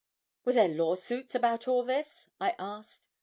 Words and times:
'Were 0.45 0.53
there 0.53 0.67
law 0.67 0.95
suits 0.95 1.35
about 1.35 1.67
all 1.67 1.83
this?' 1.83 2.27
I 2.39 2.55
asked. 2.57 3.09